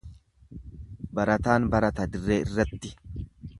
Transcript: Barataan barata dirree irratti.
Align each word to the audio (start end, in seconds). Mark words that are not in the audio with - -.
Barataan 1.19 1.69
barata 1.75 2.09
dirree 2.17 2.41
irratti. 2.49 2.95